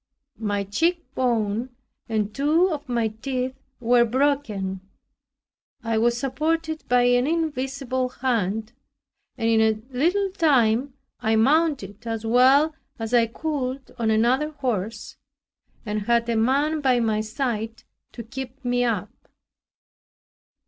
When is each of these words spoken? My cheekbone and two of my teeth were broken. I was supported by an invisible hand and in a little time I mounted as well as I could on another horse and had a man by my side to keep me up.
My 0.39 0.63
cheekbone 0.63 1.69
and 2.09 2.33
two 2.33 2.71
of 2.71 2.89
my 2.89 3.09
teeth 3.09 3.53
were 3.79 4.03
broken. 4.03 4.81
I 5.83 5.99
was 5.99 6.17
supported 6.17 6.83
by 6.89 7.03
an 7.03 7.27
invisible 7.27 8.09
hand 8.09 8.73
and 9.37 9.47
in 9.47 9.61
a 9.61 9.79
little 9.95 10.31
time 10.31 10.95
I 11.19 11.35
mounted 11.35 12.07
as 12.07 12.25
well 12.25 12.73
as 12.97 13.13
I 13.13 13.27
could 13.27 13.91
on 13.99 14.09
another 14.09 14.49
horse 14.53 15.17
and 15.85 16.01
had 16.07 16.27
a 16.29 16.35
man 16.35 16.81
by 16.81 16.99
my 16.99 17.21
side 17.21 17.83
to 18.13 18.23
keep 18.23 18.65
me 18.65 18.83
up. 18.83 19.11